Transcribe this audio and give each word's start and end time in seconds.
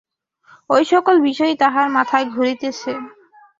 ঐসকল 0.69 1.17
বিষয়ই 1.27 1.55
তাহার 1.61 1.87
মাথায় 1.89 2.25
ঘুরিতেছে। 2.27 2.91